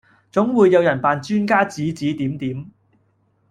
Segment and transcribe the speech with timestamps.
[0.31, 2.71] 總會有人扮專家指指點點